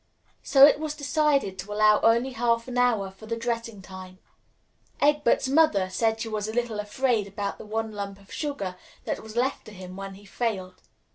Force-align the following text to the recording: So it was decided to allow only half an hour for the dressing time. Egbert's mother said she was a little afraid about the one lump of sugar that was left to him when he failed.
So 0.41 0.65
it 0.65 0.79
was 0.79 0.95
decided 0.95 1.59
to 1.59 1.71
allow 1.71 2.01
only 2.01 2.31
half 2.31 2.67
an 2.67 2.75
hour 2.75 3.11
for 3.11 3.27
the 3.27 3.35
dressing 3.35 3.83
time. 3.83 4.17
Egbert's 4.99 5.47
mother 5.47 5.91
said 5.91 6.19
she 6.19 6.27
was 6.27 6.47
a 6.47 6.53
little 6.53 6.79
afraid 6.79 7.27
about 7.27 7.59
the 7.59 7.67
one 7.67 7.91
lump 7.91 8.19
of 8.19 8.33
sugar 8.33 8.77
that 9.05 9.21
was 9.21 9.35
left 9.35 9.65
to 9.65 9.71
him 9.71 9.95
when 9.95 10.15
he 10.15 10.25
failed. 10.25 10.81